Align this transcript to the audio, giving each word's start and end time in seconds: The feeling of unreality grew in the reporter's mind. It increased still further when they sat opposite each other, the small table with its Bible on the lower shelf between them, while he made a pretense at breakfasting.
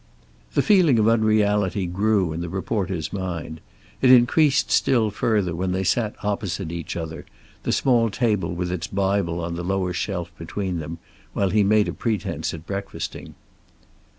The 0.55 0.63
feeling 0.63 0.97
of 0.97 1.07
unreality 1.07 1.85
grew 1.85 2.33
in 2.33 2.41
the 2.41 2.49
reporter's 2.49 3.13
mind. 3.13 3.61
It 4.01 4.09
increased 4.11 4.71
still 4.71 5.11
further 5.11 5.53
when 5.55 5.73
they 5.73 5.83
sat 5.83 6.15
opposite 6.25 6.71
each 6.71 6.95
other, 6.95 7.23
the 7.61 7.71
small 7.71 8.09
table 8.09 8.51
with 8.51 8.71
its 8.71 8.87
Bible 8.87 9.39
on 9.43 9.53
the 9.53 9.63
lower 9.63 9.93
shelf 9.93 10.31
between 10.39 10.79
them, 10.79 10.97
while 11.33 11.51
he 11.51 11.61
made 11.63 11.87
a 11.87 11.93
pretense 11.93 12.51
at 12.51 12.65
breakfasting. 12.65 13.35